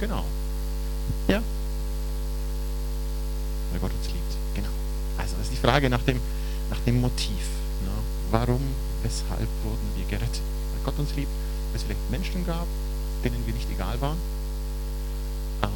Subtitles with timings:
[0.00, 0.24] Genau.
[1.28, 1.42] Ja.
[3.70, 4.32] Weil Gott uns liebt.
[4.54, 4.68] Genau.
[5.18, 6.20] Also das ist die Frage nach dem,
[6.70, 7.46] nach dem Motiv.
[7.84, 7.92] Ne?
[8.30, 8.62] Warum,
[9.02, 10.42] weshalb wurden wir gerettet?
[10.72, 11.30] Weil Gott uns liebt,
[11.70, 12.66] weil es vielleicht Menschen gab,
[13.24, 14.18] denen wir nicht egal waren.
[15.62, 15.68] Ähm,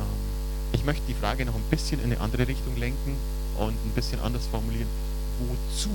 [0.72, 3.16] ich möchte die Frage noch ein bisschen in eine andere Richtung lenken
[3.56, 4.88] und ein bisschen anders formulieren.
[5.38, 5.90] Wozu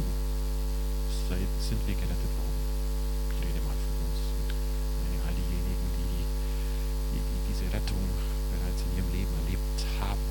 [1.30, 2.58] sind wir gerettet worden?
[3.30, 4.50] Ich rede mal von uns und
[5.30, 6.26] all diejenigen, die,
[7.14, 8.02] die, die diese Rettung
[8.50, 10.26] bereits in ihrem Leben erlebt haben.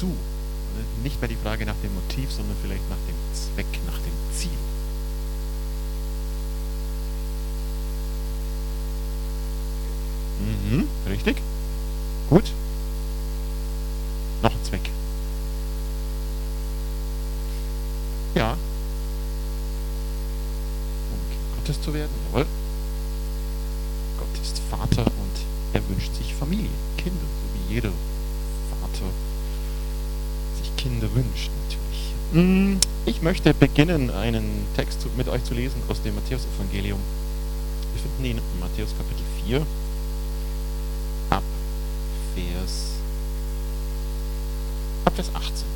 [0.00, 0.16] Wozu?
[1.02, 4.50] Nicht mehr die Frage nach dem Motiv, sondern vielleicht nach dem Zweck, nach dem Ziel.
[10.40, 11.36] Mhm, richtig.
[12.30, 12.50] Gut.
[14.42, 14.88] Noch ein Zweck.
[18.34, 18.52] Ja.
[21.12, 22.46] Um Gottes zu werden, jawohl.
[24.18, 27.92] Gott ist Vater und er wünscht sich Familie, Kinder, so wie jeder
[28.70, 29.10] Vater
[31.14, 32.14] sich Kinder wünscht, natürlich.
[32.32, 37.00] Mm, ich möchte beginnen, einen Text mit euch zu lesen aus dem Matthäus-Evangelium.
[37.92, 39.66] Wir finden ihn in Matthäus Kapitel 4.
[42.34, 42.92] Vers,
[45.04, 45.66] ab Vers 18.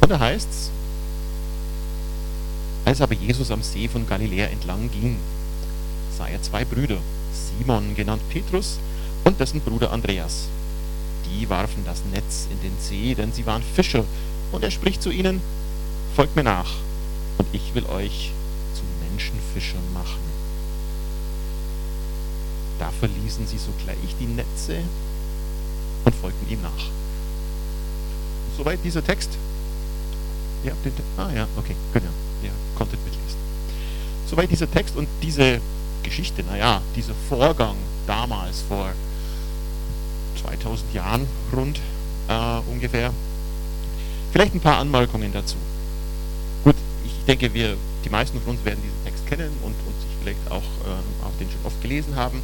[0.00, 0.70] Und da heißt es,
[2.84, 5.18] als aber Jesus am See von Galiläa entlang ging,
[6.16, 6.98] sah er zwei Brüder,
[7.58, 8.78] Simon genannt Petrus
[9.24, 10.48] und dessen Bruder Andreas.
[11.26, 14.04] Die warfen das Netz in den See, denn sie waren Fischer.
[14.52, 15.40] Und er spricht zu ihnen,
[16.14, 16.72] folgt mir nach,
[17.38, 18.32] und ich will euch
[19.16, 20.20] Menschenfischern machen.
[22.78, 24.82] Da verließen sie sogleich die Netze
[26.04, 26.90] und folgten ihm nach.
[28.58, 29.30] Soweit dieser Text.
[30.64, 32.00] Ja, den, ah ja, okay, ja.
[32.42, 33.38] Ja, konntet mitlesen.
[34.28, 35.60] Soweit dieser Text und diese
[36.06, 37.76] Geschichte, naja, dieser Vorgang
[38.06, 38.90] damals vor
[40.42, 41.80] 2000 Jahren rund
[42.28, 43.12] äh, ungefähr.
[44.32, 45.56] Vielleicht ein paar Anmerkungen dazu.
[46.64, 50.50] Gut, ich denke, wir, die meisten von uns werden diesen kennen und, und sich vielleicht
[50.50, 52.40] auch, äh, auch den schon oft gelesen haben.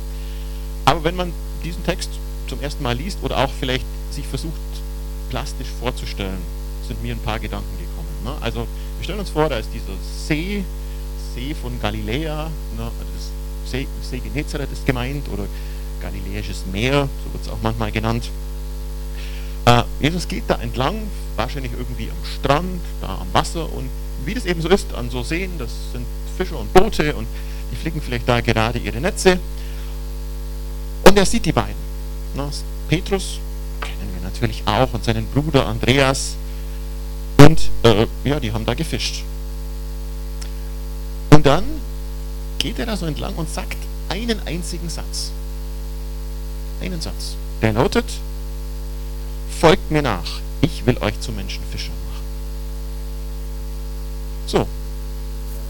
[0.84, 1.32] Aber wenn man
[1.64, 2.10] diesen Text
[2.48, 4.60] zum ersten Mal liest oder auch vielleicht sich versucht
[5.30, 6.38] plastisch vorzustellen,
[6.86, 8.08] sind mir ein paar Gedanken gekommen.
[8.24, 8.44] Ne?
[8.44, 8.66] Also
[8.98, 10.64] wir stellen uns vor, da ist dieser See,
[11.34, 12.82] See von Galiläa, ne?
[12.82, 13.30] Also das
[13.72, 15.46] See, See Genezareth ist gemeint oder
[16.02, 18.28] Galiläisches Meer, so wird es auch manchmal genannt.
[19.64, 20.96] Äh, Jesus geht da entlang,
[21.36, 23.88] wahrscheinlich irgendwie am Strand, da am Wasser und
[24.26, 26.04] wie das eben so ist an so Seen, das sind
[26.36, 27.26] Fischer und Boote und
[27.70, 29.38] die flicken vielleicht da gerade ihre Netze.
[31.04, 31.74] Und er sieht die beiden.
[32.36, 32.50] Ne?
[32.88, 33.38] Petrus
[33.80, 36.36] kennen wir natürlich auch und seinen Bruder Andreas.
[37.38, 39.24] Und äh, ja, die haben da gefischt.
[41.30, 41.64] Und dann
[42.62, 43.76] geht er da so entlang und sagt
[44.08, 45.32] einen einzigen Satz.
[46.80, 47.34] Einen Satz.
[47.60, 48.04] Der lautet,
[49.60, 52.24] folgt mir nach, ich will euch zu Menschenfischern machen.
[54.46, 54.68] So,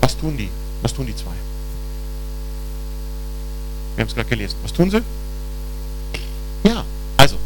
[0.03, 0.51] was tun die?
[0.83, 1.33] Was tun die zwei?
[3.97, 4.57] Wir haben es gerade gelesen.
[4.63, 5.03] Was tun sie?
[6.65, 6.85] Ja,
[7.17, 7.37] also,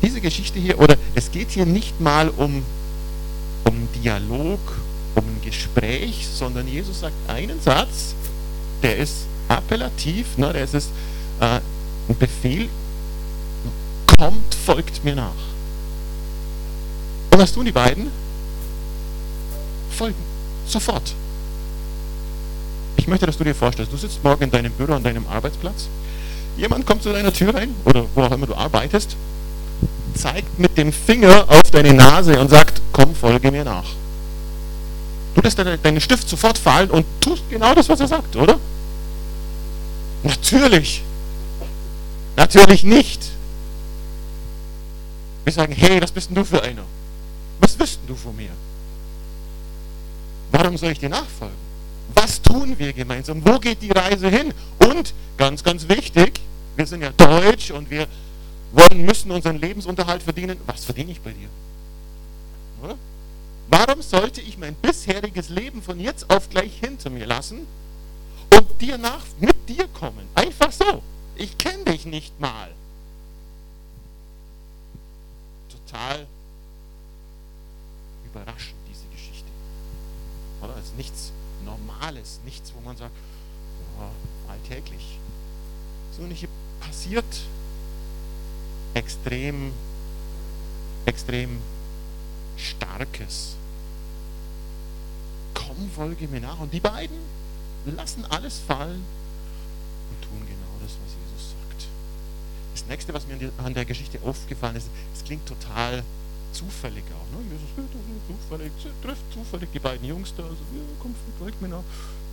[0.00, 2.62] diese Geschichte hier, oder es geht hier nicht mal um,
[3.64, 4.60] um Dialog,
[5.16, 8.14] um ein Gespräch, sondern Jesus sagt einen Satz,
[8.82, 11.60] der ist appellativ, ne, der ist äh,
[12.08, 12.68] ein Befehl,
[14.18, 15.32] kommt, folgt mir nach.
[17.30, 18.10] Und was tun die beiden?
[19.90, 20.16] Folgen,
[20.66, 21.14] sofort.
[22.96, 25.88] Ich möchte, dass du dir vorstellst, du sitzt morgen in deinem Büro an deinem Arbeitsplatz,
[26.56, 29.16] jemand kommt zu deiner Tür rein oder wo auch immer du arbeitest,
[30.14, 33.86] zeigt mit dem Finger auf deine Nase und sagt, komm, folge mir nach.
[35.34, 38.58] Du lässt deinen Stift sofort fallen und tust genau das, was er sagt, oder?
[40.22, 41.02] Natürlich.
[42.36, 43.20] Natürlich nicht.
[45.44, 46.84] Wir sagen, hey, was bist denn du für einer?
[47.60, 48.50] Was wirst du von mir?
[50.52, 51.56] Warum soll ich dir nachfolgen?
[52.14, 53.44] Was tun wir gemeinsam?
[53.44, 54.52] Wo geht die Reise hin?
[54.78, 56.40] Und ganz, ganz wichtig,
[56.76, 58.06] wir sind ja deutsch und wir
[58.72, 60.58] wollen, müssen unseren Lebensunterhalt verdienen.
[60.66, 61.48] Was verdiene ich bei dir?
[62.82, 62.96] Oder?
[63.70, 67.66] Warum sollte ich mein bisheriges Leben von jetzt auf gleich hinter mir lassen
[68.58, 70.26] und dir nach, mit dir kommen?
[70.34, 71.02] Einfach so.
[71.36, 72.70] Ich kenne dich nicht mal.
[75.70, 76.26] Total
[78.26, 79.48] überraschend, diese Geschichte.
[80.62, 80.76] Oder?
[80.78, 81.32] Ist nichts
[81.64, 83.14] Normales, nichts, wo man sagt,
[83.98, 85.18] ja, alltäglich.
[86.16, 86.48] Sondern hier
[86.80, 87.24] passiert
[88.94, 89.72] extrem,
[91.06, 91.60] extrem
[92.56, 93.54] Starkes.
[95.54, 96.58] Komm, folge mir nach.
[96.58, 97.16] Und die beiden
[97.90, 99.02] lassen alles fallen
[100.10, 101.88] und tun genau das, was Jesus sagt.
[102.74, 106.02] Das nächste, was mir an der Geschichte aufgefallen ist, es klingt total
[106.52, 107.38] zufällig auch.
[107.38, 107.44] Ne?
[107.50, 107.68] Jesus
[108.26, 110.42] zufällig, trifft zufällig die beiden Jungs da.
[110.42, 111.84] Also, ja, komm, folgt mir nach.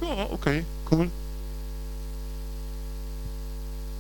[0.02, 1.10] Ja, okay, cool.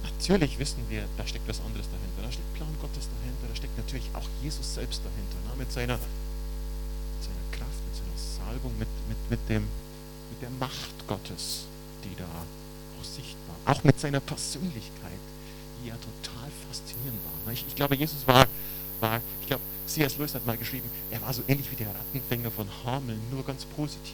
[0.03, 2.23] Natürlich wissen wir, da steckt was anderes dahinter.
[2.23, 3.47] Da steckt Plan Gottes dahinter.
[3.47, 5.37] Da steckt natürlich auch Jesus selbst dahinter.
[5.49, 5.55] Ne?
[5.57, 9.67] Mit, seiner, mit seiner Kraft, mit seiner Salbung, mit, mit, mit, dem,
[10.45, 11.65] der Macht Gottes,
[12.03, 15.19] die da auch sichtbar Auch mit seiner Persönlichkeit,
[15.81, 17.47] die ja total faszinierend war.
[17.47, 17.53] Ne?
[17.53, 18.45] Ich, ich glaube, Jesus war,
[18.99, 20.17] war ich glaube, C.S.
[20.17, 23.65] Lewis hat mal geschrieben, er war so ähnlich wie der Rattenfänger von Hameln, nur ganz
[23.65, 24.13] positiv.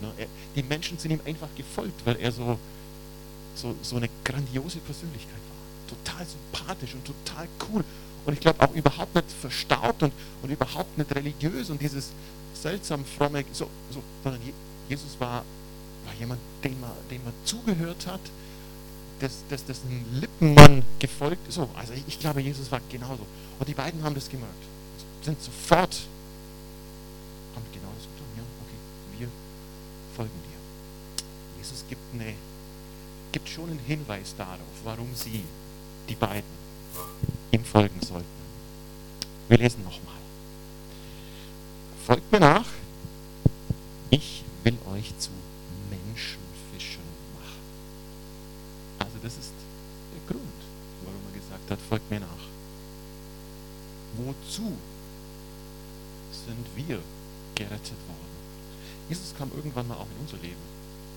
[0.00, 0.12] Ne?
[0.18, 2.58] Er, die Menschen sind ihm einfach gefolgt, weil er so,
[3.56, 5.96] so, so eine grandiose Persönlichkeit war.
[5.96, 7.84] Total sympathisch und total cool.
[8.24, 10.12] Und ich glaube auch überhaupt nicht verstaubt und,
[10.42, 12.10] und überhaupt nicht religiös und dieses
[12.54, 14.40] seltsam fromme, so, so, sondern
[14.88, 15.44] Jesus war,
[16.04, 18.20] war jemand, dem man, dem man zugehört hat,
[19.20, 21.54] dass, dass dessen Lippen man gefolgt ist.
[21.54, 23.26] So, also ich, ich glaube, Jesus war genauso.
[23.58, 24.72] Und die beiden haben das gemerkt
[25.24, 25.94] sind sofort,
[27.54, 28.26] haben genau das getan.
[28.36, 29.28] Ja, okay, wir
[30.16, 31.58] folgen dir.
[31.58, 32.34] Jesus gibt, eine,
[33.30, 35.44] gibt schon einen Hinweis darauf, warum sie,
[36.08, 36.50] die beiden,
[37.52, 38.26] ihm folgen sollten.
[39.48, 40.16] Wir lesen nochmal.
[42.06, 42.66] Folgt mir nach.
[44.10, 45.30] Ich will euch zu
[45.88, 47.04] Menschenfischern
[47.38, 47.60] machen.
[48.98, 49.52] Also das ist
[50.12, 50.52] der Grund,
[51.04, 52.52] warum er gesagt hat, folgt mir nach.
[54.52, 54.72] Wozu
[56.46, 56.98] sind wir
[57.54, 58.32] gerettet worden.
[59.08, 60.60] Jesus kam irgendwann mal auch in unser Leben.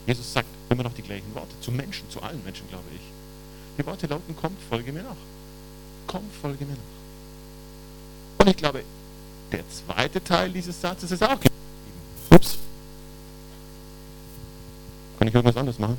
[0.08, 3.02] Jesus sagt immer noch die gleichen Worte zu Menschen, zu allen Menschen, glaube ich.
[3.78, 5.18] Die Worte lauten, kommt, folge mir nach.
[6.08, 8.40] Komm, folge mir nach.
[8.40, 8.84] Und ich glaube,
[9.52, 11.56] der zweite Teil dieses Satzes ist auch gegeben.
[12.30, 12.58] Ups.
[15.20, 15.98] Kann ich irgendwas anderes machen?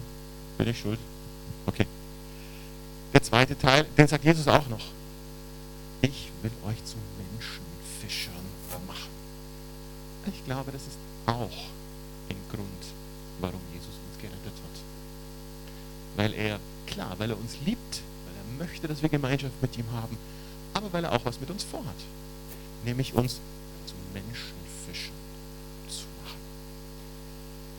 [0.56, 0.98] Bin ich schuld?
[1.66, 1.86] Okay.
[3.12, 4.96] Der zweite Teil, den sagt Jesus auch noch.
[6.06, 8.32] Ich will euch zu Menschenfischern
[8.86, 9.10] machen.
[10.26, 11.50] Ich glaube, das ist auch
[12.30, 12.84] ein Grund,
[13.40, 14.76] warum Jesus uns gerettet hat.
[16.14, 19.90] Weil er, klar, weil er uns liebt, weil er möchte, dass wir Gemeinschaft mit ihm
[19.90, 20.16] haben,
[20.74, 21.96] aber weil er auch was mit uns vorhat.
[22.84, 23.40] Nämlich uns
[23.86, 25.14] zu Menschenfischen
[25.88, 26.38] zu machen.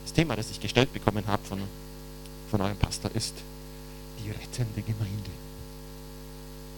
[0.03, 1.61] Das Thema, das ich gestellt bekommen habe von,
[2.51, 3.35] von eurem Pastor, ist
[4.21, 5.31] die rettende Gemeinde.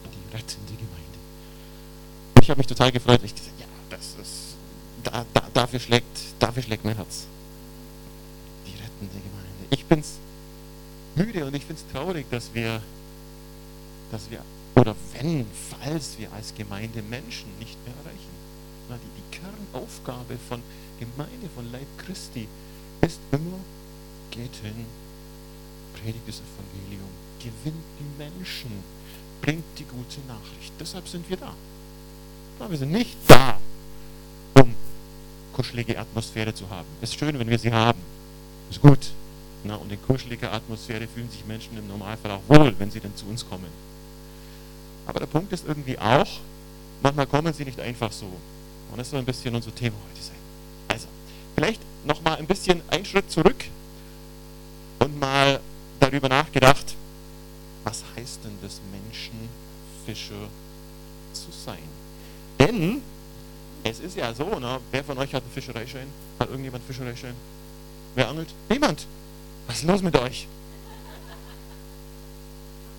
[0.04, 1.09] Die rettende Gemeinde.
[2.50, 3.20] Habe mich total gefreut.
[3.22, 4.56] Ich gesagt, ja, das ist
[5.04, 7.26] da, da, dafür, schlägt, dafür schlägt mein Herz.
[8.66, 9.66] Die rettende Gemeinde.
[9.70, 10.02] Ich bin
[11.14, 12.82] müde und ich finde es traurig, dass wir,
[14.10, 14.40] dass wir,
[14.74, 15.46] oder wenn,
[15.78, 18.40] falls wir als Gemeinde Menschen nicht mehr erreichen.
[18.90, 20.60] Die, die Kernaufgabe von
[20.98, 22.48] Gemeinde, von Leib Christi
[23.02, 23.60] ist immer,
[24.32, 24.86] geht hin,
[25.94, 28.72] predigt das Evangelium, gewinnt die Menschen,
[29.40, 30.72] bringt die gute Nachricht.
[30.80, 31.54] Deshalb sind wir da.
[32.68, 33.58] Wir sind nicht da,
[35.60, 36.86] kuschelige Atmosphäre zu haben.
[37.02, 37.98] Ist schön, wenn wir sie haben.
[38.70, 39.10] Ist gut.
[39.62, 43.14] Na, und in kuscheliger Atmosphäre fühlen sich Menschen im Normalfall auch wohl, wenn sie dann
[43.14, 43.68] zu uns kommen.
[45.06, 46.28] Aber der Punkt ist irgendwie auch,
[47.02, 48.24] manchmal kommen sie nicht einfach so.
[48.24, 50.36] Und das soll ein bisschen unser Thema heute sein.
[50.88, 51.08] Also,
[51.54, 53.64] vielleicht nochmal ein bisschen einen Schritt zurück
[55.00, 55.60] und mal
[56.00, 56.94] darüber nachgedacht,
[57.84, 60.48] was heißt denn das Menschenfischer
[61.34, 61.99] zu sein?
[62.70, 63.02] Denn
[63.82, 64.78] es ist ja so, ne?
[64.92, 66.06] wer von euch hat einen Fischereischein?
[66.38, 67.34] Hat irgendjemand einen Fischereischein?
[68.14, 68.48] Wer angelt?
[68.68, 69.06] Niemand.
[69.66, 70.46] Was ist los mit euch?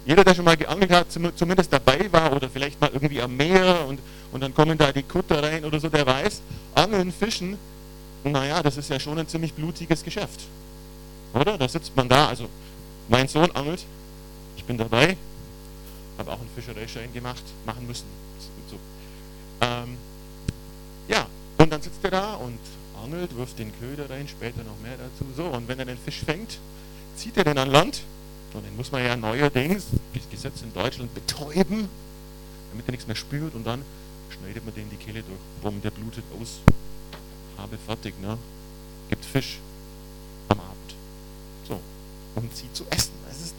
[0.05, 3.85] Jeder, der schon mal geangelt hat, zumindest dabei war oder vielleicht mal irgendwie am Meer
[3.87, 3.99] und,
[4.31, 6.41] und dann kommen da die Kutter rein oder so, der weiß,
[6.73, 7.57] Angeln, Fischen,
[8.23, 10.41] naja, das ist ja schon ein ziemlich blutiges Geschäft.
[11.33, 11.57] Oder?
[11.57, 12.49] Da sitzt man da, also
[13.09, 13.85] mein Sohn angelt,
[14.57, 15.15] ich bin dabei,
[16.17, 18.05] habe auch einen Fischereischein gemacht, machen müssen.
[19.61, 19.97] Ähm,
[21.07, 21.27] ja,
[21.57, 22.59] und dann sitzt er da und
[23.03, 25.25] angelt, wirft den Köder rein, später noch mehr dazu.
[25.35, 26.59] So, und wenn er den Fisch fängt,
[27.15, 28.01] zieht er den an Land.
[28.53, 31.87] Und den muss man ja neuerdings, das Gesetz in Deutschland, betäuben,
[32.71, 33.55] damit er nichts mehr spürt.
[33.55, 33.83] Und dann
[34.29, 35.39] schneidet man dem die Kehle durch.
[35.61, 36.59] Bumm, der blutet aus.
[37.57, 38.37] Habe fertig, ne?
[39.09, 39.59] Gibt Fisch
[40.49, 40.95] am Abend.
[41.67, 41.79] So,
[42.35, 43.11] um sie zu essen.
[43.29, 43.55] Ist,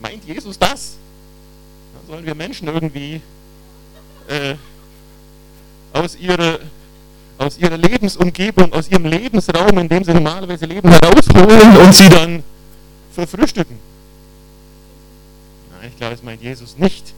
[0.00, 0.96] meint Jesus das?
[1.94, 3.20] Dann sollen wir Menschen irgendwie
[4.30, 4.54] äh,
[5.92, 6.60] aus ihrer,
[7.38, 12.42] aus ihrer Lebensumgebung, aus ihrem Lebensraum, in dem sie normalerweise leben, herausholen und sie dann
[13.12, 13.76] verfrühstücken.
[15.72, 17.12] Nein, ich glaube, das meint Jesus nicht.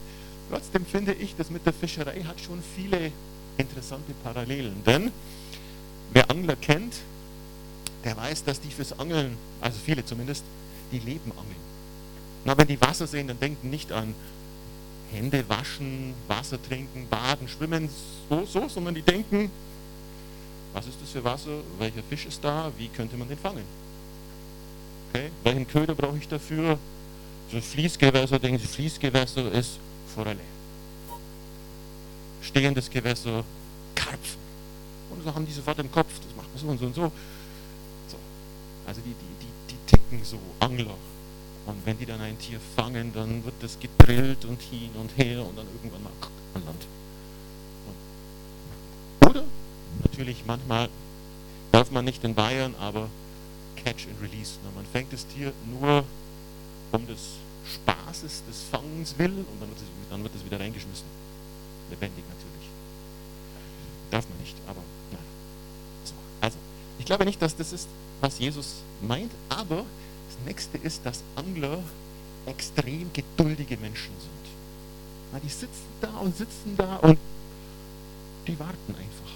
[0.49, 3.11] Trotzdem finde ich, das mit der Fischerei hat schon viele
[3.57, 4.83] interessante Parallelen.
[4.85, 5.11] Denn
[6.11, 6.95] wer Angler kennt,
[8.03, 10.43] der weiß, dass die fürs Angeln, also viele zumindest,
[10.91, 11.63] die leben angeln.
[12.45, 14.13] Na, wenn die Wasser sehen, dann denken nicht an
[15.13, 17.87] Hände waschen, Wasser trinken, baden, schwimmen,
[18.29, 19.51] so, so, sondern die denken,
[20.73, 23.63] was ist das für Wasser, welcher Fisch ist da, wie könnte man den fangen?
[25.09, 26.79] Okay, welchen Köder brauche ich dafür?
[27.51, 29.77] So Fließgewässer, denken Sie, Fließgewässer ist
[30.15, 30.39] Forelle.
[32.41, 33.43] Stehendes Gewässer,
[33.93, 34.41] Karpfen.
[35.11, 37.11] Und so haben die sofort im Kopf, das macht man so und so und so.
[38.09, 38.17] so.
[38.87, 40.95] Also die, die, die, die ticken so, Angler.
[41.65, 45.45] Und wenn die dann ein Tier fangen, dann wird das gedrillt und hin und her
[45.45, 46.11] und dann irgendwann mal
[46.55, 46.85] an Land.
[49.29, 49.43] Oder
[50.03, 50.89] natürlich manchmal
[51.71, 53.09] darf man nicht in Bayern, aber
[53.77, 54.59] Catch and Release.
[54.63, 56.03] Na, man fängt das Tier nur
[56.91, 57.19] um des
[57.65, 61.05] Spaßes des Fangens willen und dann wird, es, dann wird es wieder reingeschmissen.
[61.89, 62.67] Lebendig natürlich.
[64.11, 65.17] Darf man nicht, aber na.
[66.03, 66.13] So.
[66.41, 66.57] Also,
[66.99, 67.87] ich glaube nicht, dass das ist,
[68.21, 69.85] was Jesus meint, aber
[70.33, 71.79] das nächste ist, dass Angler
[72.45, 74.43] extrem geduldige Menschen sind.
[75.31, 77.17] Na, die sitzen da und sitzen da und
[78.47, 79.31] die warten einfach.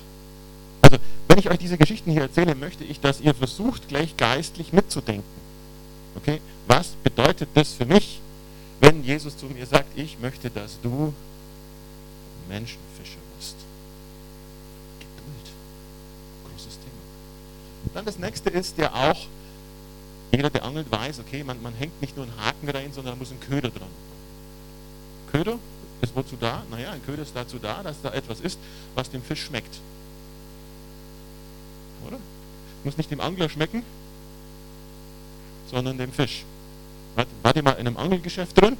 [0.82, 4.74] Also, wenn ich euch diese Geschichten hier erzähle, möchte ich, dass ihr versucht, gleich geistlich
[4.74, 5.48] mitzudenken.
[6.16, 6.42] Okay?
[6.68, 8.20] Was bedeutet das für mich,
[8.80, 11.14] wenn Jesus zu mir sagt, ich möchte, dass du
[12.48, 13.56] Menschenfischer wirst?
[15.00, 15.54] Geduld.
[16.52, 17.94] Großes Thema.
[17.94, 19.28] Dann das nächste ist ja auch,
[20.32, 23.20] jeder, der angelt, weiß, okay, man, man hängt nicht nur einen Haken rein, sondern da
[23.20, 23.90] muss ein Köder dran.
[25.32, 25.58] Köder
[26.02, 26.64] ist wozu da?
[26.70, 28.60] Naja, ein Köder ist dazu da, dass da etwas ist,
[28.96, 29.80] was dem Fisch schmeckt.
[32.06, 32.18] Oder?
[32.84, 33.84] Muss nicht dem Angler schmecken,
[35.72, 36.44] sondern dem Fisch.
[37.42, 38.78] Wart ihr mal in einem Angelgeschäft drin?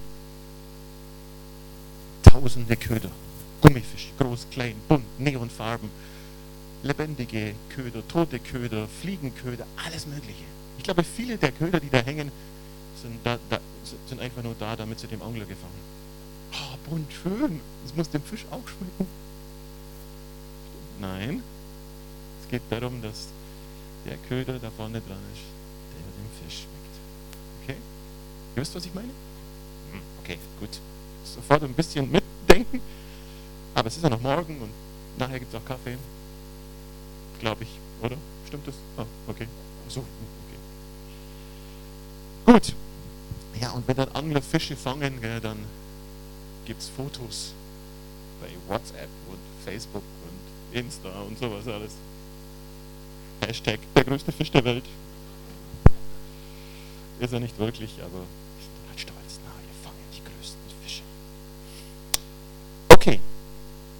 [2.24, 3.10] Tausende Köder.
[3.62, 5.90] Gummifisch, groß, klein, bunt, Neonfarben,
[6.84, 10.44] lebendige Köder, tote Köder, Fliegenköder, alles Mögliche.
[10.78, 12.32] Ich glaube, viele der Köder, die da hängen,
[13.02, 13.60] sind, da, da,
[14.08, 15.80] sind einfach nur da, damit sie dem Angler gefangen.
[16.54, 17.60] Oh, bunt, schön.
[17.84, 19.08] Das muss dem Fisch auch schmecken.
[21.00, 21.44] Nein,
[22.42, 23.28] es geht darum, dass
[24.06, 25.44] der Köder da vorne dran ist,
[25.94, 27.64] der dem Fisch schmeckt.
[27.64, 27.78] Okay?
[28.56, 29.10] Ihr wisst, was ich meine?
[29.92, 30.70] Hm, okay, gut.
[31.24, 32.82] Sofort ein bisschen mitdenken.
[33.76, 34.72] Aber es ist ja noch morgen und
[35.20, 35.98] nachher gibt es auch Kaffee.
[37.40, 37.70] Glaube ich,
[38.02, 38.18] oder?
[38.48, 38.76] Stimmt das?
[38.98, 39.48] Oh, okay.
[39.88, 40.04] So,
[42.48, 42.74] Gut.
[43.60, 45.58] Ja, und wenn dann Angler Fische fangen, gell, dann
[46.66, 47.52] gibt es Fotos
[48.40, 51.92] bei WhatsApp und Facebook und Insta und sowas alles.
[53.42, 54.86] Hashtag der größte Fisch der Welt.
[57.20, 58.20] Ist er nicht wirklich, aber
[58.60, 59.40] ist halt stolz.
[59.44, 61.02] Na, wir fangen die größten Fische.
[62.94, 63.20] Okay,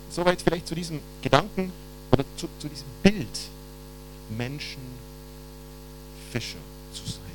[0.10, 1.74] soweit vielleicht zu diesem Gedanken
[2.14, 3.40] oder zu, zu diesem Bild
[4.30, 4.82] Menschen,
[6.32, 6.60] Fischer
[6.94, 7.27] zu sein.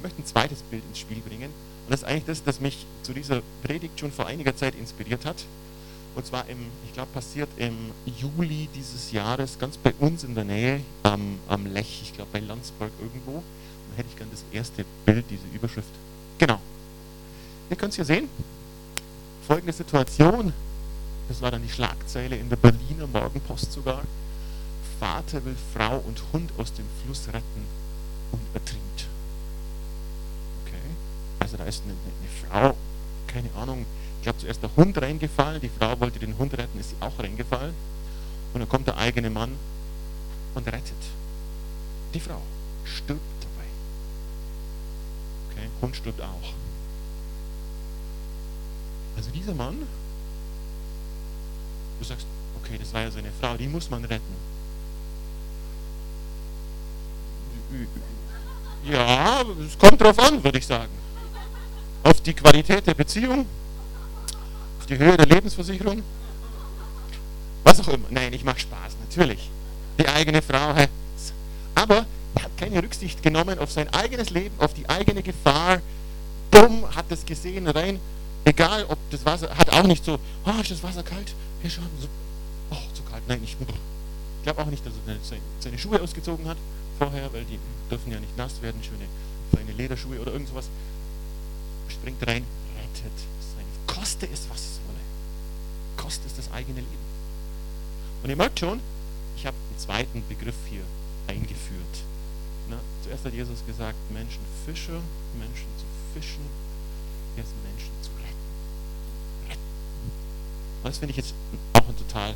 [0.00, 1.50] Ich möchte ein zweites Bild ins Spiel bringen.
[1.50, 5.26] Und das ist eigentlich das, das mich zu dieser Predigt schon vor einiger Zeit inspiriert
[5.26, 5.36] hat.
[6.14, 7.76] Und zwar im, ich glaube, passiert im
[8.18, 12.40] Juli dieses Jahres, ganz bei uns in der Nähe, am, am Lech, ich glaube bei
[12.40, 13.42] Landsberg irgendwo.
[13.90, 15.90] Da hätte ich gerne das erste Bild, diese Überschrift.
[16.38, 16.58] Genau.
[17.68, 18.30] Ihr könnt es hier sehen.
[19.46, 20.54] Folgende Situation.
[21.28, 24.02] Das war dann die Schlagzeile in der Berliner Morgenpost sogar.
[24.98, 27.66] Vater will Frau und Hund aus dem Fluss retten
[28.32, 28.89] und ertrinkt.
[31.58, 32.76] Also eine, eine Frau,
[33.26, 33.86] keine Ahnung,
[34.18, 37.18] ich glaube zuerst der Hund reingefallen, die Frau wollte den Hund retten, ist sie auch
[37.18, 37.74] reingefallen.
[38.52, 39.56] Und dann kommt der eigene Mann
[40.54, 40.92] und rettet.
[42.12, 42.40] Die Frau
[42.84, 43.66] stirbt dabei.
[45.50, 46.52] Okay, Hund stirbt auch.
[49.16, 49.76] Also dieser Mann,
[51.98, 52.26] du sagst,
[52.62, 54.50] okay, das war ja seine Frau, die muss man retten.
[58.84, 60.99] Ja, es kommt drauf an, würde ich sagen
[62.02, 63.46] auf die Qualität der Beziehung,
[64.78, 66.02] auf die Höhe der Lebensversicherung,
[67.64, 68.06] was auch immer.
[68.10, 69.50] Nein, ich mache Spaß, natürlich.
[69.98, 70.74] Die eigene Frau.
[71.74, 75.80] Aber er hat keine Rücksicht genommen auf sein eigenes Leben, auf die eigene Gefahr.
[76.50, 78.00] Dumm hat das gesehen, rein.
[78.44, 81.34] Egal, ob das Wasser, hat auch nicht so, oh, ist das Wasser kalt?
[81.60, 82.08] Hier schon, so,
[82.70, 83.22] oh, zu kalt.
[83.28, 85.16] Nein, ich, ich glaube auch nicht, dass er
[85.60, 86.56] seine Schuhe ausgezogen hat
[86.98, 87.58] vorher, weil die
[87.90, 89.04] dürfen ja nicht nass werden, schöne
[89.54, 90.68] feine Lederschuhe oder irgend sowas
[92.00, 92.44] springt rein,
[92.76, 93.18] rettet
[93.54, 93.64] sein.
[93.86, 94.98] Koste es, was es wolle.
[95.96, 97.10] Koste es das eigene Leben.
[98.22, 98.80] Und ihr merkt schon,
[99.36, 100.82] ich habe einen zweiten Begriff hier
[101.26, 102.04] eingeführt.
[102.70, 105.00] Na, zuerst hat Jesus gesagt, Menschen Fischer,
[105.38, 106.44] Menschen zu fischen,
[107.36, 109.48] jetzt Menschen zu retten.
[109.48, 109.60] retten.
[110.82, 111.34] Und das finde ich jetzt
[111.74, 112.34] auch ein total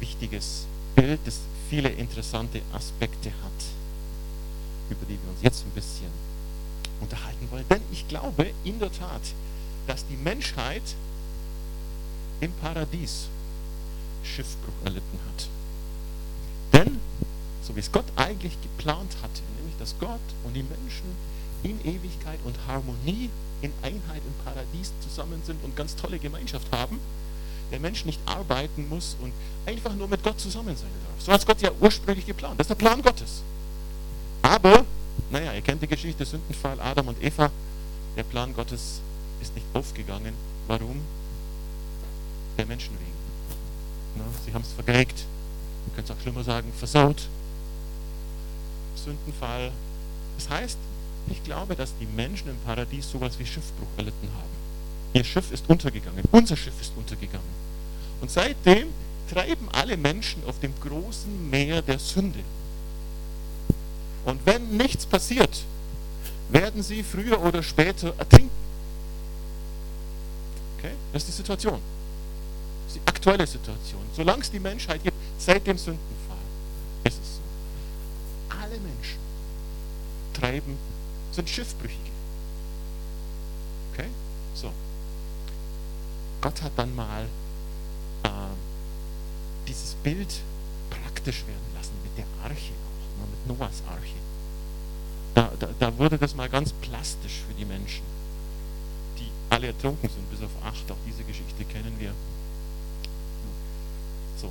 [0.00, 1.20] wichtiges Bild.
[1.24, 3.64] Das viele interessante Aspekte hat,
[4.88, 6.27] über die wir uns jetzt ein bisschen
[7.38, 7.64] unterhalten wollen.
[7.68, 9.22] Denn ich glaube in der Tat,
[9.86, 10.82] dass die Menschheit
[12.40, 13.28] im Paradies
[14.22, 15.48] Schiffbruch erlitten hat.
[16.72, 16.98] Denn,
[17.62, 21.06] so wie es Gott eigentlich geplant hatte, nämlich dass Gott und die Menschen
[21.62, 23.30] in Ewigkeit und Harmonie,
[23.62, 27.00] in Einheit im Paradies zusammen sind und ganz tolle Gemeinschaft haben,
[27.72, 29.32] der Mensch nicht arbeiten muss und
[29.66, 31.24] einfach nur mit Gott zusammen sein darf.
[31.24, 32.58] So hat es Gott ja ursprünglich geplant.
[32.60, 33.42] Das ist der Plan Gottes.
[34.42, 34.84] Aber,
[35.30, 37.50] naja, ihr kennt die Geschichte, Sündenfall Adam und Eva.
[38.16, 39.00] Der Plan Gottes
[39.40, 40.34] ist nicht aufgegangen.
[40.66, 41.00] Warum?
[42.56, 43.18] Der Menschen wegen.
[44.44, 45.24] Sie haben es vergeigt.
[45.86, 47.28] Man könnte es auch schlimmer sagen, versaut.
[48.96, 49.70] Sündenfall.
[50.36, 50.78] Das heißt,
[51.30, 54.48] ich glaube, dass die Menschen im Paradies sowas wie Schiffbruch erlitten haben.
[55.12, 56.24] Ihr Schiff ist untergegangen.
[56.32, 57.46] Unser Schiff ist untergegangen.
[58.20, 58.88] Und seitdem
[59.30, 62.40] treiben alle Menschen auf dem großen Meer der Sünde.
[64.24, 65.64] Und wenn nichts passiert,
[66.50, 68.50] werden sie früher oder später ertrinken.
[70.78, 70.92] Okay?
[71.12, 71.80] Das ist die Situation.
[72.86, 74.02] Das ist die aktuelle Situation.
[74.14, 76.36] Solange es die Menschheit gibt, seit dem Sündenfall,
[77.04, 78.56] ist es so.
[78.56, 79.18] Alle Menschen
[80.34, 80.78] treiben,
[81.32, 82.10] sind Schiffbrüchige.
[83.92, 84.08] Okay?
[84.54, 84.72] So.
[86.40, 87.24] Gott hat dann mal
[88.22, 88.28] äh,
[89.66, 90.32] dieses Bild
[90.88, 92.72] praktisch werden lassen mit der Arche
[93.26, 94.18] mit Noahs Arche.
[95.34, 98.02] Da, da, da, wurde das mal ganz plastisch für die Menschen,
[99.18, 100.90] die alle ertrunken sind, bis auf acht.
[100.90, 102.12] Auch diese Geschichte kennen wir.
[104.40, 104.50] So.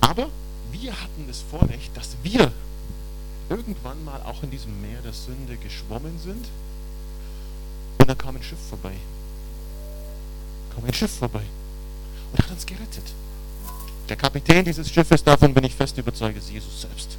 [0.00, 0.28] Aber
[0.72, 2.52] wir hatten das Vorrecht, dass wir
[3.48, 6.46] irgendwann mal auch in diesem Meer der Sünde geschwommen sind
[7.98, 8.94] und dann kam ein Schiff vorbei
[10.74, 11.42] kam ein Schiff vorbei
[12.32, 13.04] und hat uns gerettet.
[14.08, 17.16] Der Kapitän dieses Schiffes, davon bin ich fest überzeugt, ist Jesus selbst.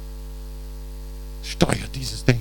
[1.94, 2.40] Dieses Ding.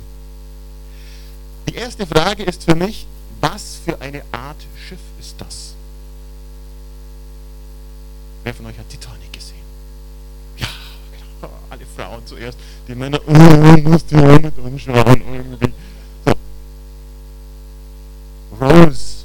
[1.68, 3.06] Die erste Frage ist für mich,
[3.40, 5.74] was für eine Art Schiff ist das?
[8.44, 9.56] Wer von euch hat Titanic gesehen?
[10.58, 10.68] Ja,
[11.12, 11.54] genau.
[11.70, 15.74] Alle Frauen zuerst, die Männer, oh, musst du auch mit anschauen irgendwie.
[16.26, 16.34] So.
[18.60, 19.22] Rose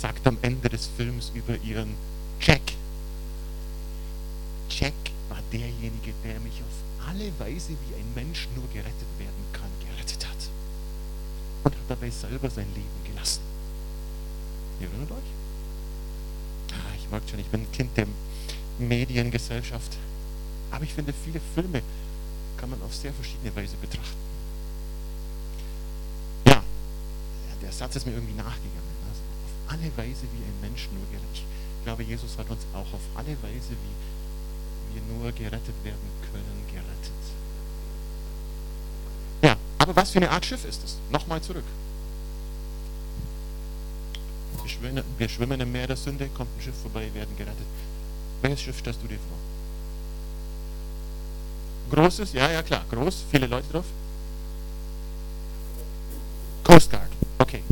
[0.00, 1.94] sagt am Ende des Films über ihren
[2.40, 2.62] Jack.
[4.70, 4.94] Jack
[5.28, 10.26] war derjenige, der mich auf alle Weise, wie ein Mensch nur gerettet werden kann, gerettet
[10.26, 10.50] hat.
[11.64, 13.42] Und hat dabei selber sein Leben gelassen.
[14.80, 15.30] Ihr erinnert euch?
[16.72, 18.06] Ah, ich mag schon, ich bin Kind der
[18.78, 19.96] Mediengesellschaft.
[20.70, 21.82] Aber ich finde, viele Filme
[22.56, 24.16] kann man auf sehr verschiedene Weise betrachten.
[26.46, 26.62] Ja,
[27.60, 28.90] der Satz ist mir irgendwie nachgegangen
[29.70, 31.46] alle Weise, wie ein Mensch nur gerettet.
[31.78, 33.94] Ich glaube, Jesus hat uns auch auf alle Weise, wie
[34.92, 37.12] wir nur gerettet werden können, gerettet.
[39.42, 40.96] Ja, aber was für eine Art Schiff ist es?
[41.10, 41.64] Nochmal zurück.
[44.62, 47.66] Wir schwimmen, wir schwimmen im Meer der Sünde, kommt ein Schiff vorbei, werden gerettet.
[48.42, 49.38] Welches Schiff stellst du dir vor?
[51.90, 52.32] Großes?
[52.32, 52.84] Ja, ja, klar.
[52.90, 53.84] Groß, viele Leute drauf.
[56.64, 57.10] Coast Guard.
[57.38, 57.62] Okay.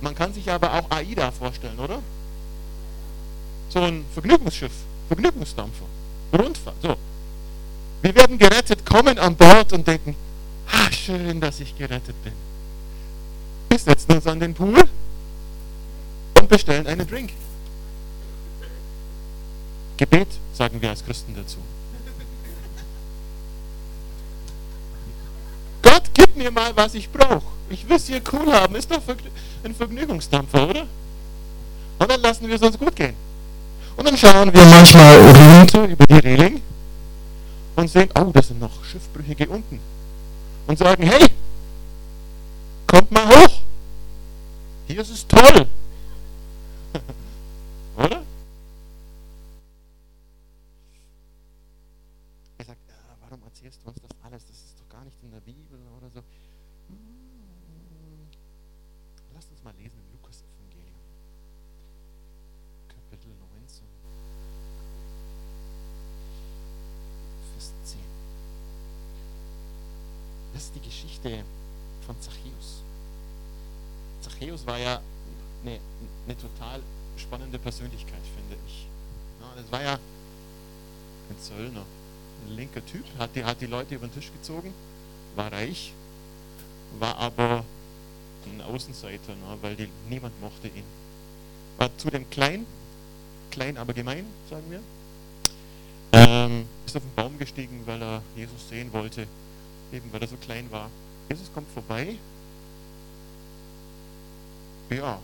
[0.00, 2.02] Man kann sich aber auch AIDA vorstellen, oder?
[3.70, 4.72] So ein Vergnügungsschiff,
[5.08, 5.86] Vergnügungsdampfer,
[6.34, 6.76] Rundfahrt.
[6.82, 6.96] So.
[8.02, 10.14] Wir werden gerettet, kommen an Bord und denken,
[10.70, 12.32] ah, schön, dass ich gerettet bin.
[13.70, 14.84] Wir setzen uns an den Pool
[16.38, 17.30] und bestellen einen Drink.
[19.96, 21.58] Gebet, sagen wir als Christen dazu.
[25.82, 27.42] Gott, gib mir mal, was ich brauche.
[27.70, 28.74] Ich will es hier cool haben.
[28.74, 29.00] Ist doch
[29.64, 30.86] ein Vergnügungsdampfer, oder?
[31.98, 33.14] Und dann lassen wir es uns gut gehen.
[33.96, 36.62] Und dann schauen wir manchmal runter über die Reling
[37.76, 39.78] und sehen, oh, da sind noch Schiffbrüchige unten.
[40.66, 41.28] Und sagen, hey,
[42.86, 43.60] kommt mal hoch.
[44.86, 45.66] Hier ist es toll.
[47.96, 48.22] oder?
[52.58, 54.44] Er sagt, ja, warum erzählst du uns das alles?
[54.46, 56.22] Das ist doch gar nicht in der Bibel oder so.
[59.64, 60.63] mal lesen im Lukas-Evangelium,
[63.14, 63.84] Kapitel 19,
[67.52, 67.98] Vers 10.
[70.52, 71.44] Das ist die Geschichte
[72.04, 72.82] von Zachäus.
[74.20, 75.00] Zachäus war ja
[75.62, 75.78] eine,
[76.26, 76.82] eine total
[77.16, 78.88] spannende Persönlichkeit, finde ich.
[79.54, 81.84] Das war ja ein Zöllner,
[82.46, 84.74] ein linker Typ, hat die, hat die Leute über den Tisch gezogen,
[85.36, 85.92] war reich,
[86.98, 87.64] war aber
[88.46, 90.82] ein Außenseiter, ne, weil die, niemand mochte ihn.
[91.76, 92.66] War zudem klein,
[93.54, 94.80] klein aber gemein, sagen wir.
[96.12, 99.26] Äh, ähm, ist auf den Baum gestiegen, weil er Jesus sehen wollte,
[99.92, 100.90] eben weil er so klein war.
[101.30, 102.16] Jesus kommt vorbei.
[104.90, 105.20] Ja,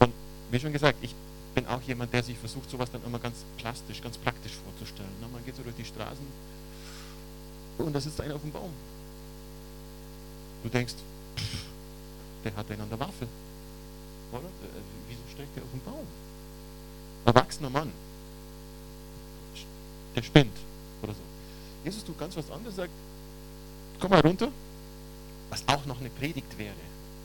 [0.00, 0.12] und
[0.50, 1.14] wie schon gesagt, ich
[1.54, 5.10] bin auch jemand, der sich versucht, sowas dann immer ganz plastisch, ganz praktisch vorzustellen.
[5.20, 6.26] Na, man geht so durch die Straßen
[7.78, 8.72] und da sitzt einer auf dem Baum.
[10.62, 10.94] Du denkst,
[11.36, 11.64] pff,
[12.44, 13.26] der hat einen an der Waffe.
[14.32, 14.42] Oder?
[14.42, 16.06] Äh, wieso steckt der auf dem Baum?
[17.24, 17.92] Erwachsener Mann.
[20.14, 20.56] Der spinnt.
[21.02, 21.20] Oder so.
[21.84, 22.90] Jesus tut ganz was anderes, sagt,
[24.00, 24.50] komm mal runter.
[25.50, 26.74] Was auch noch eine Predigt wäre.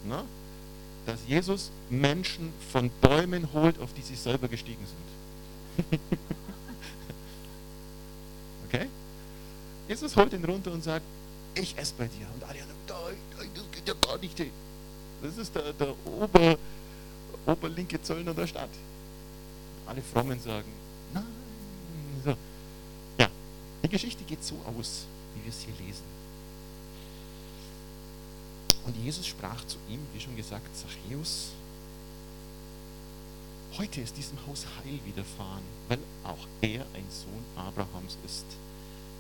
[0.08, 0.24] Na?
[1.06, 6.00] Dass Jesus Menschen von Bäumen holt, auf die sie selber gestiegen sind.
[8.68, 8.88] okay?
[9.88, 11.06] Jesus holt ihn runter und sagt,
[11.54, 12.28] ich esse bei dir.
[12.34, 12.60] Und alle
[13.56, 14.40] das geht ja gar nicht.
[15.22, 16.58] Das ist der, der Ober,
[17.46, 18.70] oberlinke Zöllner der Stadt.
[19.88, 20.72] Alle Frommen sagen,
[21.14, 21.26] nein.
[22.24, 22.36] So.
[23.20, 23.30] Ja,
[23.84, 26.04] die Geschichte geht so aus, wie wir es hier lesen.
[28.86, 31.50] Und Jesus sprach zu ihm, wie schon gesagt, Zachäus,
[33.78, 38.46] heute ist diesem Haus Heil widerfahren, weil auch er ein Sohn Abrahams ist.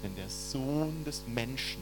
[0.04, 1.82] Denn der Sohn des Menschen,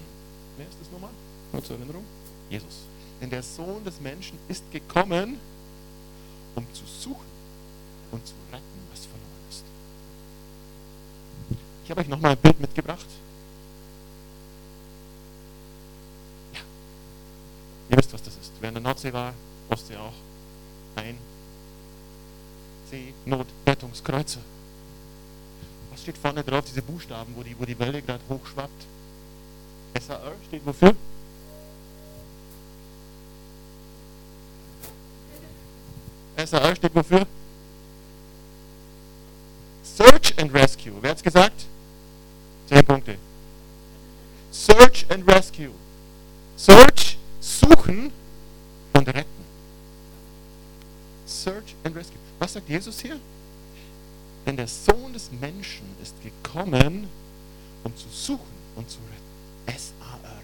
[0.57, 1.11] wer ist das nochmal?
[1.51, 2.05] Nur zur Erinnerung?
[2.49, 2.85] Jesus.
[3.21, 5.39] Denn der Sohn des Menschen ist gekommen,
[6.55, 7.25] um zu suchen
[8.11, 9.63] und zu retten, was verloren ist.
[11.83, 13.05] Ich habe euch nochmal ein Bild mitgebracht.
[16.53, 16.59] Ja.
[17.89, 18.51] Ihr wisst, was das ist.
[18.61, 19.33] Wer in der Nordsee war,
[19.69, 20.13] Ostsee auch.
[20.95, 21.17] Ein
[22.89, 24.39] Seenotrettungskreuzer.
[25.91, 28.85] Was steht vorne drauf, diese Buchstaben, wo die, wo die Welle gerade hochschwappt?
[29.99, 30.95] SAR steht wofür?
[36.45, 37.27] SAR steht wofür?
[39.83, 40.93] Search and Rescue.
[41.01, 41.65] Wer hat es gesagt?
[45.23, 45.71] And Rescue.
[46.57, 48.11] Search, suchen
[48.93, 49.43] und retten.
[51.25, 52.17] Search and Rescue.
[52.39, 53.19] Was sagt Jesus hier?
[54.45, 57.07] Denn der Sohn des Menschen ist gekommen,
[57.83, 59.77] um zu suchen und zu retten.
[59.77, 60.41] S-A-R.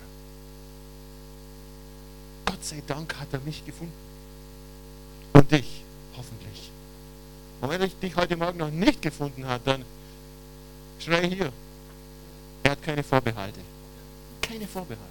[2.45, 3.93] Gott sei Dank hat er mich gefunden.
[5.33, 5.83] Und dich,
[6.15, 6.71] hoffentlich.
[7.61, 9.83] Und wenn er dich heute Morgen noch nicht gefunden hat, dann
[10.99, 11.51] schrei hier.
[12.63, 13.59] Er hat keine Vorbehalte.
[14.49, 15.03] Keine Vorbehalte.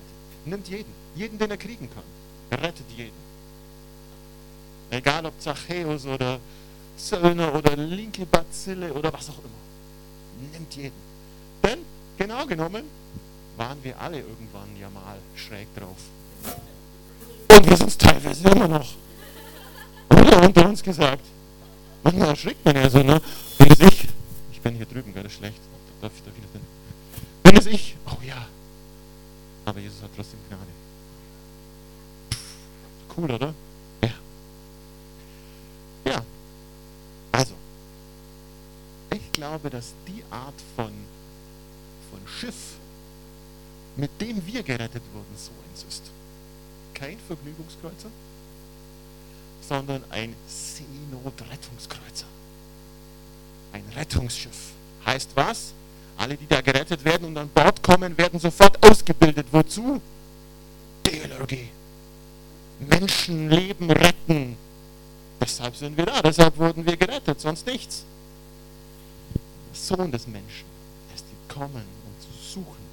[0.46, 0.92] Nimmt jeden.
[1.14, 2.60] Jeden, den er kriegen kann.
[2.60, 3.28] Rettet jeden.
[4.90, 6.40] Egal ob Zachäus oder
[6.96, 10.50] Söllner oder linke Bazille oder was auch immer.
[10.52, 10.96] Nimmt jeden.
[11.62, 11.78] Denn,
[12.16, 12.84] genau genommen,
[13.56, 15.98] waren wir alle irgendwann ja mal schräg drauf.
[17.52, 18.94] Und wir sind es teilweise immer noch.
[20.10, 21.24] Oder unter uns gesagt.
[22.02, 23.20] Manchmal erschrickt man ja so, ne?
[23.58, 24.08] Wenn es ich,
[24.52, 25.60] ich bin hier drüben, gerade schlecht.
[26.00, 26.62] Darf ich, darf ich das
[27.44, 28.46] Wenn es ich, oh ja.
[29.68, 30.72] Aber Jesus hat trotzdem Gnade.
[33.14, 33.54] Cool, oder?
[34.02, 34.14] Ja.
[36.06, 36.24] Ja.
[37.32, 37.52] Also,
[39.10, 40.90] ich glaube, dass die Art von,
[42.10, 42.78] von Schiff,
[43.96, 46.04] mit dem wir gerettet wurden, so eins ist.
[46.94, 48.10] Kein Vergnügungskreuzer,
[49.68, 52.26] sondern ein Seenotrettungskreuzer.
[53.72, 54.72] Ein Rettungsschiff.
[55.04, 55.74] Heißt was?
[56.18, 59.46] Alle, die da gerettet werden und an Bord kommen, werden sofort ausgebildet.
[59.52, 60.00] Wozu?
[61.06, 61.68] DLRG.
[62.80, 64.56] Menschenleben retten.
[65.40, 68.04] Deshalb sind wir da, deshalb wurden wir gerettet, sonst nichts.
[69.34, 70.66] Der Sohn des Menschen
[71.14, 72.84] ist gekommen, um zu suchen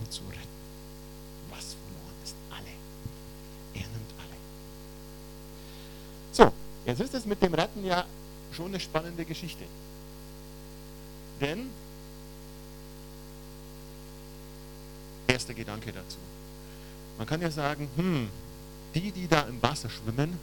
[0.00, 0.40] und zu retten.
[1.50, 2.70] Was verloren ist, alle.
[3.74, 4.36] Er nimmt alle.
[6.30, 6.52] So,
[6.86, 8.04] jetzt ist es mit dem Retten ja
[8.52, 9.64] schon eine spannende Geschichte.
[11.40, 11.70] Denn,
[15.26, 16.18] erster Gedanke dazu.
[17.16, 18.28] Man kann ja sagen, hm,
[18.94, 20.38] die, die da im Wasser schwimmen,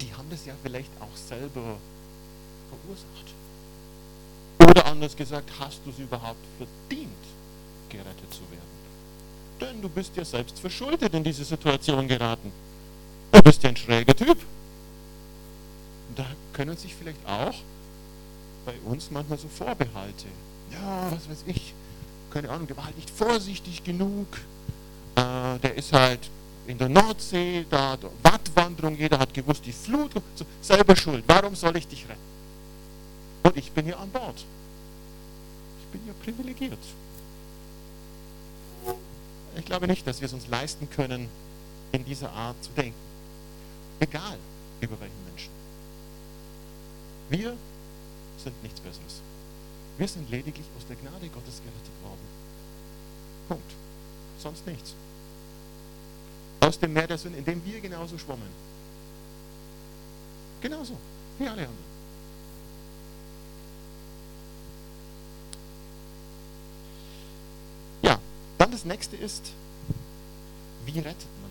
[0.00, 1.78] die haben das ja vielleicht auch selber
[2.68, 3.34] verursacht.
[4.68, 7.12] Oder anders gesagt, hast du es überhaupt verdient,
[7.88, 8.78] gerettet zu werden?
[9.60, 12.52] Denn du bist ja selbst verschuldet in diese Situation geraten.
[13.32, 14.38] Du bist ja ein schräger Typ.
[16.14, 17.54] Da können sich vielleicht auch
[18.68, 20.26] bei uns manchmal so Vorbehalte.
[20.70, 21.72] Ja, was weiß ich,
[22.30, 24.26] keine Ahnung, der war halt nicht vorsichtig genug.
[25.16, 26.20] Äh, der ist halt
[26.66, 31.24] in der Nordsee, da Wattwanderung, jeder hat gewusst, die Flut, so, selber schuld.
[31.26, 32.20] Warum soll ich dich retten?
[33.42, 34.44] Und ich bin hier an Bord.
[35.80, 36.84] Ich bin ja privilegiert.
[39.56, 41.30] Ich glaube nicht, dass wir es uns leisten können,
[41.92, 42.98] in dieser Art zu denken.
[43.98, 44.36] Egal,
[44.82, 45.50] über welchen Menschen.
[47.30, 47.56] Wir
[48.38, 49.20] sind nichts Besseres.
[49.98, 52.20] Wir sind lediglich aus der Gnade Gottes gerettet worden.
[53.48, 53.72] Punkt.
[54.38, 54.94] Sonst nichts.
[56.60, 58.48] Aus dem Meer der Sünde, in dem wir genauso schwommen.
[60.60, 60.96] Genauso,
[61.38, 61.98] wie alle anderen.
[68.02, 68.20] Ja,
[68.58, 69.52] dann das nächste ist,
[70.84, 71.50] wie rettet man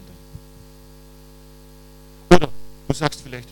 [2.29, 2.37] denn?
[2.37, 2.49] Oder
[2.87, 3.49] du sagst vielleicht,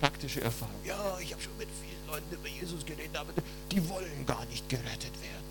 [0.00, 0.74] praktische Erfahrung.
[0.84, 3.32] Ja, ich habe schon mit vielen Leuten über Jesus geredet, aber
[3.70, 5.44] die wollen gar nicht gerettet werden.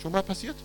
[0.00, 0.56] Schon mal passiert?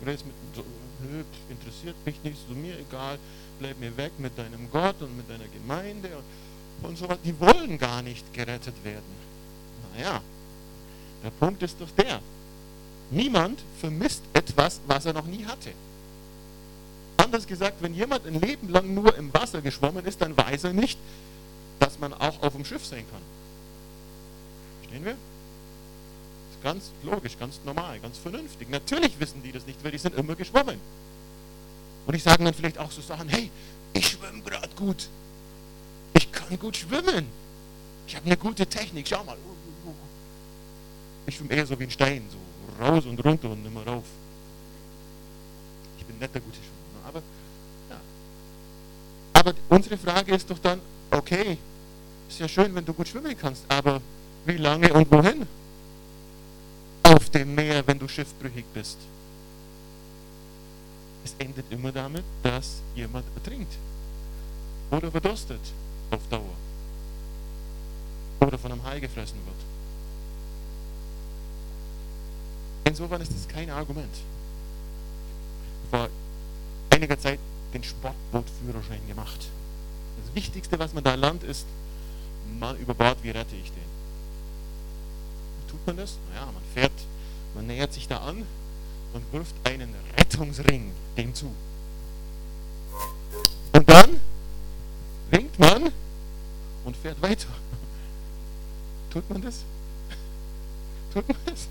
[0.00, 0.64] Oder jetzt mit, so,
[1.02, 3.18] nö, interessiert mich nicht, so mir egal,
[3.58, 7.18] bleib mir weg mit deinem Gott und mit deiner Gemeinde und, und so was.
[7.24, 9.28] Die wollen gar nicht gerettet werden.
[9.94, 10.20] Naja,
[11.24, 12.20] der Punkt ist doch der,
[13.10, 15.72] niemand vermisst etwas, was er noch nie hatte.
[17.38, 20.72] Anders gesagt, wenn jemand ein Leben lang nur im Wasser geschwommen ist, dann weiß er
[20.72, 20.98] nicht,
[21.78, 23.20] dass man auch auf dem Schiff sein kann.
[24.80, 25.12] Verstehen wir?
[25.12, 28.68] Ist ganz logisch, ganz normal, ganz vernünftig.
[28.70, 30.80] Natürlich wissen die das nicht, weil die sind immer geschwommen.
[32.08, 33.52] Und ich sage dann vielleicht auch so Sachen, hey,
[33.92, 35.08] ich schwimme gerade gut.
[36.14, 37.28] Ich kann gut schwimmen.
[38.08, 39.36] Ich habe eine gute Technik, schau mal.
[41.28, 44.06] Ich schwimme eher so wie ein Stein, so raus und runter und immer rauf.
[46.00, 46.77] Ich bin netter guter Schwimmer.
[47.08, 47.22] Aber,
[47.88, 47.96] ja.
[49.32, 51.56] aber unsere Frage ist doch dann, okay,
[52.28, 54.02] ist ja schön, wenn du gut schwimmen kannst, aber
[54.44, 55.46] wie lange und wohin?
[57.02, 58.98] Auf dem Meer, wenn du schiffbrüchig bist.
[61.24, 63.72] Es endet immer damit, dass jemand ertrinkt
[64.90, 65.60] oder verdurstet
[66.10, 66.54] auf Dauer
[68.40, 69.56] oder von einem Hai gefressen wird.
[72.84, 74.14] Insofern ist das kein Argument.
[76.98, 77.38] Einiger Zeit
[77.72, 79.46] den Sportbootführerschein gemacht.
[80.20, 81.64] Das Wichtigste, was man da lernt, ist,
[82.58, 83.88] man über Bord, wie rette ich den?
[85.60, 86.18] Wie tut man das?
[86.28, 86.90] Naja, man fährt,
[87.54, 88.44] man nähert sich da an
[89.12, 91.54] und wirft einen Rettungsring dem zu.
[93.74, 94.18] Und dann
[95.30, 95.92] winkt man
[96.84, 97.46] und fährt weiter.
[99.12, 99.62] Tut man das?
[101.14, 101.68] Tut man das?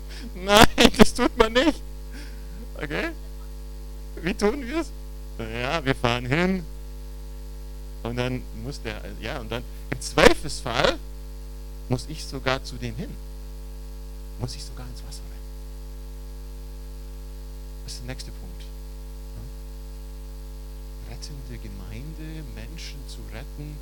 [0.34, 1.82] Nein, das tut man nicht.
[2.82, 3.10] Okay?
[4.22, 4.90] Wie tun wir es?
[5.38, 6.64] Ja, wir fahren hin.
[8.02, 10.98] Und dann muss der, ja, und dann im Zweifelsfall
[11.88, 13.10] muss ich sogar zu dem hin.
[14.40, 15.40] Muss ich sogar ins Wasser rein.
[17.84, 18.62] Das ist der nächste Punkt.
[21.10, 23.76] Rettende Gemeinde, Menschen zu retten,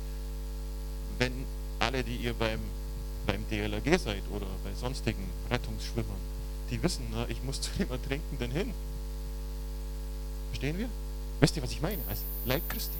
[1.19, 1.45] wenn
[1.79, 2.59] alle, die ihr beim,
[3.27, 6.17] beim DLRG seid oder bei sonstigen Rettungsschwimmern,
[6.71, 8.73] die wissen, na, ich muss zu dem Ertrinkenden hin.
[10.49, 10.89] Verstehen wir?
[11.39, 12.01] Wisst ihr, was ich meine?
[12.09, 12.95] Als Leib Christi.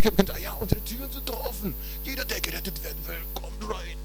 [0.00, 1.74] Ich habe gedacht, ja, unsere Türen sind offen.
[2.04, 3.96] Jeder, der gerettet werden will, kommt rein.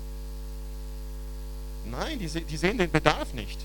[1.86, 3.60] Nein, die, die sehen den Bedarf nicht.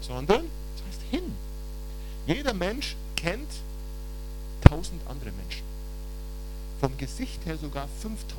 [0.00, 0.44] Sondern,
[0.76, 1.32] das heißt hin.
[2.26, 3.50] Jeder Mensch kennt
[4.62, 5.62] tausend andere Menschen.
[6.80, 8.34] Vom Gesicht her sogar 5000.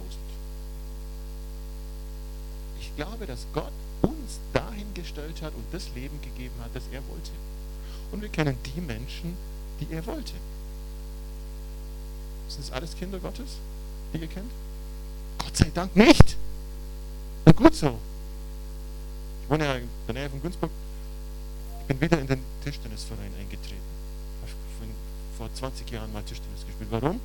[2.81, 3.71] Ich glaube, dass Gott
[4.01, 7.31] uns dahin gestellt hat und das Leben gegeben hat, das er wollte
[8.15, 9.35] und wir kennen die Menschen,
[9.79, 10.31] die er wollte.
[12.47, 13.57] Sind das alles Kinder Gottes,
[14.13, 14.49] die ihr kennt?
[15.37, 16.37] Gott sei Dank nicht.
[17.43, 17.99] Na gut so.
[19.43, 20.71] Ich wohne ja in der Nähe von Günzburg.
[21.81, 23.83] Ich bin wieder in den Tischtennisverein eingetreten.
[24.45, 24.51] Ich
[24.81, 24.91] habe
[25.37, 26.89] vor 20 Jahren mal Tischtennis gespielt.
[26.91, 27.19] Warum?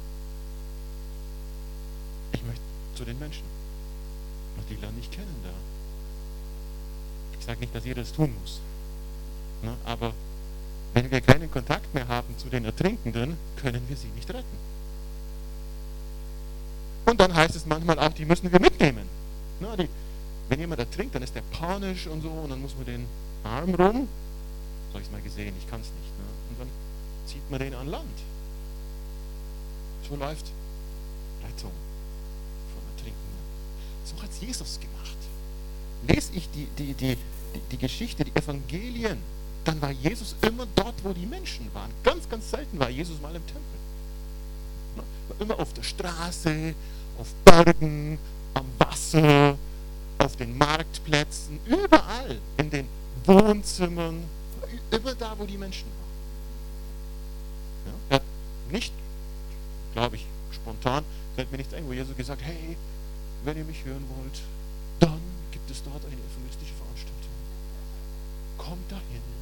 [2.33, 2.63] Ich möchte
[2.97, 3.45] zu den Menschen.
[4.57, 5.51] Und die lerne ich kennen da.
[7.39, 8.61] Ich sage nicht, dass jeder das tun muss.
[9.63, 9.77] Ne?
[9.85, 10.13] Aber
[10.95, 14.71] wenn wir keinen Kontakt mehr haben zu den Ertrinkenden, können wir sie nicht retten.
[17.07, 19.09] Und dann heißt es manchmal auch, die müssen wir mitnehmen.
[19.61, 19.89] Na, die,
[20.49, 23.07] wenn jemand ertrinkt, dann ist der panisch und so, und dann muss man den
[23.45, 24.09] Arm rum.
[24.89, 26.19] So habe ich es mal gesehen, ich kann es nicht.
[26.19, 26.25] Ne?
[26.51, 26.69] Und dann
[27.27, 28.19] zieht man den an Land.
[30.09, 30.47] So läuft
[31.43, 31.73] Rettung
[32.75, 33.41] von Ertrinkenden.
[34.05, 35.17] So hat es Jesus gemacht.
[36.09, 39.19] Lese ich die, die, die, die, die Geschichte, die Evangelien,
[39.65, 41.91] dann war Jesus immer dort, wo die Menschen waren.
[42.03, 43.63] Ganz, ganz selten war Jesus mal im Tempel.
[44.97, 45.05] War
[45.41, 46.75] immer auf der Straße,
[47.19, 48.19] auf Bergen,
[48.55, 49.57] am Wasser,
[50.19, 52.87] auf den Marktplätzen, überall, in den
[53.25, 54.25] Wohnzimmern,
[54.91, 56.01] immer da, wo die Menschen waren.
[57.87, 58.23] Ja, er hat
[58.73, 58.93] nicht,
[59.93, 61.05] glaube ich, spontan,
[61.37, 62.77] fällt mir nichts ein, wo Jesus gesagt hey,
[63.45, 64.41] wenn ihr mich hören wollt,
[65.01, 65.21] dann
[65.53, 67.31] gibt es dort eine evangelistische Veranstaltung.
[68.59, 69.40] Kommt dahin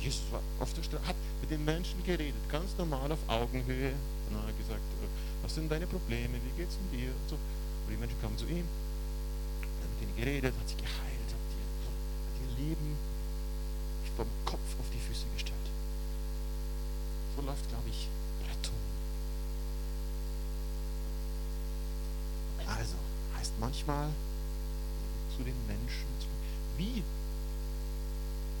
[0.00, 3.92] Jesus war auf der Straße, hat mit den Menschen geredet, ganz normal auf Augenhöhe.
[4.28, 5.08] Und er hat gesagt, äh,
[5.42, 7.10] was sind deine Probleme, wie geht's um dir?
[7.10, 7.36] Und, so.
[7.36, 11.48] Aber die Menschen kamen zu ihm, er hat mit ihnen geredet, hat sie geheilt, hat
[11.52, 12.96] ihr, hat ihr Leben
[14.16, 15.68] vom Kopf auf die Füße gestellt.
[17.36, 18.08] So läuft, glaube ich,
[18.48, 18.78] Rettung.
[22.66, 22.94] Also,
[23.36, 24.08] heißt manchmal
[25.36, 26.06] zu den Menschen,
[26.78, 27.02] wie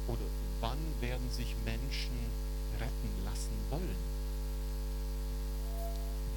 [0.06, 0.26] oder
[0.64, 2.16] wann werden sich Menschen
[2.80, 3.96] retten lassen wollen?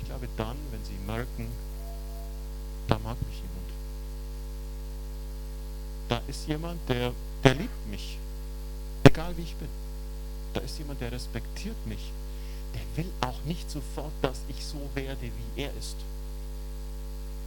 [0.01, 1.47] Ich glaube dann, wenn sie merken,
[2.89, 3.69] da mag mich jemand.
[6.09, 7.13] Da ist jemand, der,
[7.43, 8.17] der liebt mich,
[9.03, 9.69] egal wie ich bin.
[10.53, 12.11] Da ist jemand, der respektiert mich.
[12.73, 15.95] Der will auch nicht sofort, dass ich so werde, wie er ist,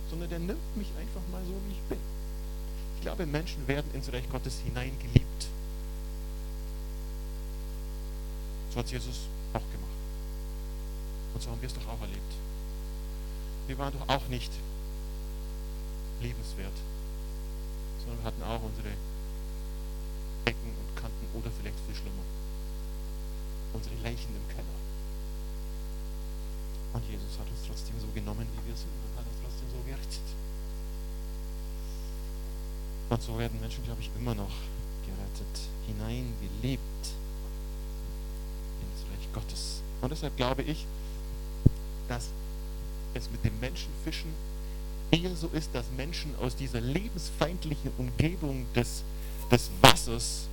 [0.09, 1.99] sondern der nimmt mich einfach mal so, wie ich bin.
[2.97, 5.50] Ich glaube, Menschen werden ins Reich Gottes hineingeliebt.
[8.71, 9.99] So hat Jesus auch gemacht.
[11.35, 12.33] Und so haben wir es doch auch erlebt.
[13.67, 14.51] Wir waren doch auch nicht
[16.21, 16.75] lebenswert,
[17.99, 18.89] sondern wir hatten auch unsere
[20.45, 22.25] Ecken und Kanten oder vielleicht viel schlimmer.
[23.73, 24.79] Unsere Leichen im Keller.
[26.93, 29.79] Und Jesus hat uns trotzdem so genommen, wie wir sind und hat uns trotzdem so
[29.87, 30.29] gerettet.
[33.11, 34.55] Und so werden Menschen, glaube ich, immer noch
[35.07, 35.55] gerettet,
[35.87, 37.20] hineingelebt ins
[39.33, 39.83] Gottes.
[40.01, 40.87] Und deshalb glaube ich,
[42.09, 42.29] dass
[43.15, 44.31] es mit dem Menschenfischen
[45.11, 49.03] eher so ist, dass Menschen aus dieser lebensfeindlichen Umgebung des,
[49.51, 50.47] des Wassers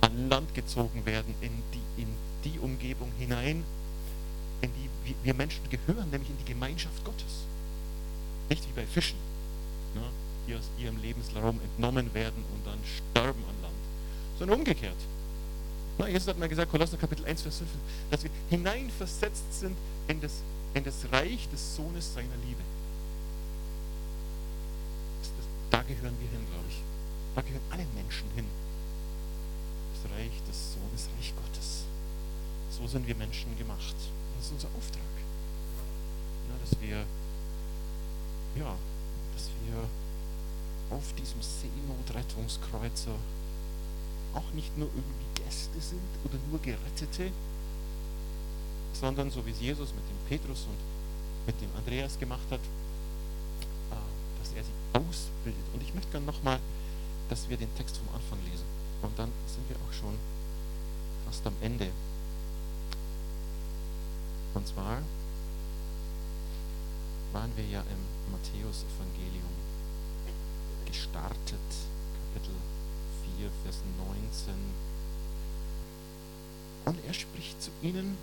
[0.00, 2.08] an Land gezogen werden, in die, in
[2.44, 3.64] die Umgebung hinein,
[4.60, 7.44] in die wir Menschen gehören, nämlich in die Gemeinschaft Gottes.
[8.48, 9.18] Nicht wie bei Fischen,
[9.94, 10.02] ne,
[10.46, 13.74] die aus ihrem Lebensraum entnommen werden und dann sterben an Land,
[14.38, 14.96] sondern umgekehrt.
[15.98, 17.70] Na, Jesus hat mal gesagt, Kolosser Kapitel 1, Vers 5,
[18.10, 19.76] dass wir hineinversetzt sind
[20.08, 20.32] in das,
[20.74, 22.62] in das Reich des Sohnes seiner Liebe.
[25.20, 26.78] Das, das, da gehören wir hin, glaube ich.
[27.36, 28.46] Da gehören alle Menschen hin.
[29.94, 31.84] Das Reich des Sohnes, Reich Gottes.
[32.70, 33.94] So sind wir Menschen gemacht.
[34.36, 35.02] Das ist unser Auftrag.
[36.48, 37.06] Na, dass wir,
[38.58, 38.76] ja,
[39.34, 39.88] dass wir
[40.90, 43.14] auf diesem Seenotrettungskreuzer
[44.34, 47.30] auch nicht nur irgendwie Gäste sind oder nur Gerettete,
[48.92, 50.78] sondern so wie es Jesus mit dem Petrus und
[51.46, 55.64] mit dem Andreas gemacht hat, äh, dass er sie ausbildet.
[55.72, 56.58] Und ich möchte gerne nochmal,
[57.28, 58.64] dass wir den Text vom Anfang lesen.
[59.02, 60.14] Und dann sind wir auch schon
[61.26, 61.88] fast am Ende.
[64.54, 65.02] Und zwar
[67.32, 69.52] waren wir ja im Matthäus-Evangelium
[70.86, 71.58] gestartet,
[72.32, 72.54] Kapitel
[73.38, 74.54] 4, Vers 19.
[76.86, 78.16] Und er spricht zu ihnen,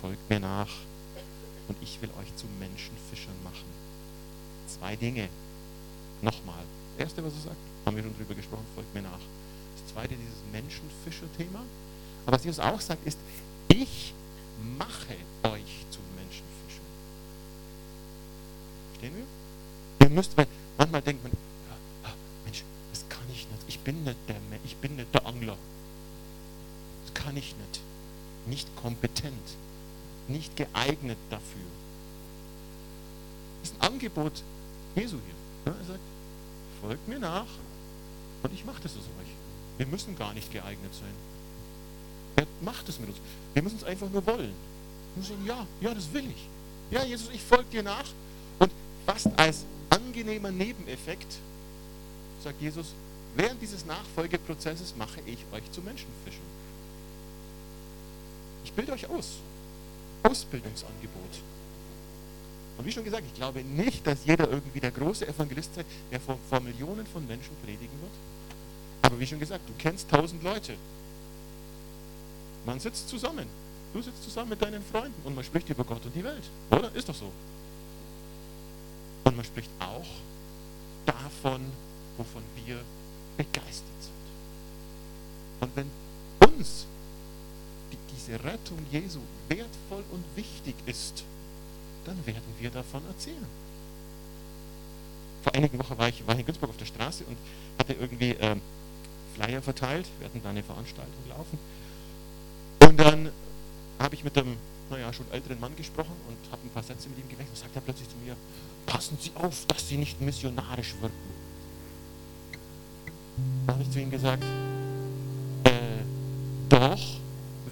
[0.00, 0.70] folgt mir nach
[1.68, 3.66] und ich will euch zu Menschenfischern machen.
[4.66, 5.28] Zwei Dinge.
[6.22, 6.64] Nochmal.
[6.96, 9.20] Das erste, was er sagt, haben wir schon drüber gesprochen, folgt mir nach.
[9.76, 11.60] Das zweite, dieses Menschenfischer-Thema.
[12.26, 13.18] Aber was Jesus auch sagt, ist,
[13.68, 14.12] ich
[14.78, 15.14] mache
[15.44, 16.88] euch zu Menschenfischern.
[18.90, 20.06] Verstehen wir?
[20.06, 22.10] Ihr müsst, weil manchmal denkt man, ja,
[22.44, 23.62] Mensch, das kann ich nicht.
[23.68, 25.56] Ich bin nicht der, ich bin nicht der Angler.
[27.04, 27.80] Das kann ich nicht.
[28.46, 29.48] Nicht kompetent
[30.28, 31.70] nicht geeignet dafür.
[33.62, 34.42] Das ist ein Angebot
[34.94, 35.72] Jesu hier.
[35.72, 36.00] Er sagt,
[36.82, 37.46] folgt mir nach
[38.42, 39.32] und ich mache das aus euch.
[39.78, 41.14] Wir müssen gar nicht geeignet sein.
[42.36, 43.18] Er macht es mit uns.
[43.54, 44.52] Wir müssen es einfach nur wollen.
[45.14, 46.48] Wir sagen, ja, ja, das will ich.
[46.90, 48.04] Ja, Jesus, ich folge dir nach.
[48.58, 48.70] Und
[49.06, 51.38] fast als angenehmer Nebeneffekt
[52.44, 52.92] sagt Jesus,
[53.38, 56.42] während dieses Nachfolgeprozesses mache ich euch zu Menschenfischern.
[58.64, 59.38] Ich bilde euch aus.
[60.24, 61.30] Ausbildungsangebot.
[62.76, 66.20] Und wie schon gesagt, ich glaube nicht, dass jeder irgendwie der große Evangelist sei, der
[66.20, 68.12] vor, vor Millionen von Menschen predigen wird.
[69.02, 70.74] Aber wie schon gesagt, du kennst tausend Leute.
[72.66, 73.46] Man sitzt zusammen.
[73.94, 76.42] Du sitzt zusammen mit deinen Freunden und man spricht über Gott und die Welt.
[76.70, 76.94] Oder?
[76.94, 77.32] Ist doch so.
[79.24, 80.06] Und man spricht auch
[81.06, 81.62] davon,
[82.16, 82.80] wovon wir
[83.38, 84.12] begeistert sind.
[85.60, 85.90] Und wenn
[86.50, 86.86] uns
[88.14, 91.24] diese Rettung Jesu wertvoll und wichtig ist,
[92.04, 93.46] dann werden wir davon erzählen.
[95.42, 97.36] Vor einigen Wochen war ich, war ich in Günzburg auf der Straße und
[97.78, 98.56] hatte irgendwie äh,
[99.34, 100.06] Flyer verteilt.
[100.18, 101.58] Wir hatten da eine Veranstaltung laufen.
[102.84, 103.30] Und dann
[103.98, 104.56] habe ich mit dem,
[104.90, 107.50] naja, schon älteren Mann gesprochen und habe ein paar Sätze mit ihm gewechselt.
[107.50, 108.36] Und sagt er plötzlich zu mir,
[108.86, 111.37] passen Sie auf, dass Sie nicht missionarisch wirken.
[113.68, 114.42] Habe ich zu ihm gesagt,
[115.64, 115.70] äh,
[116.68, 116.98] doch,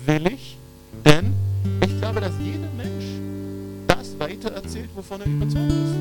[0.04, 0.58] will ich,
[1.04, 1.32] denn
[1.82, 3.06] ich glaube, dass jeder Mensch
[3.86, 5.96] das weitererzählt, wovon er überzeugt ist.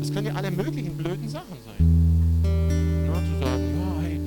[0.00, 2.42] Das können ja alle möglichen blöden Sachen sein.
[3.06, 4.20] Na, zu sagen, ja, hey,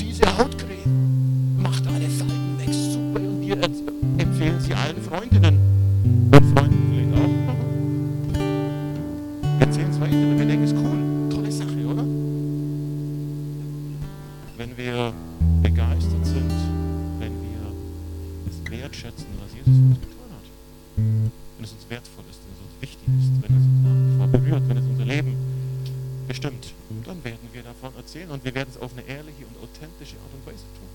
[0.00, 3.20] diese Hautcreme macht alle Falten weg, super.
[3.20, 3.62] Und wir
[4.18, 5.58] empfehlen sie allen Freundinnen
[6.32, 6.89] und Freunden
[30.00, 30.88] authentische Art und Weise tun.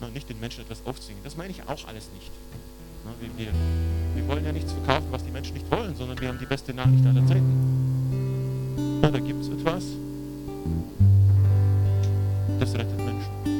[0.00, 1.22] Na, nicht den Menschen etwas aufzwingen.
[1.24, 2.30] Das meine ich auch alles nicht.
[3.04, 3.52] Na, wir, wir,
[4.14, 6.74] wir, wollen ja nichts verkaufen, was die Menschen nicht wollen, sondern wir haben die beste
[6.74, 9.00] Nachricht aller Zeiten.
[9.00, 9.84] Na, da gibt es etwas,
[12.58, 13.55] das rettet Menschen.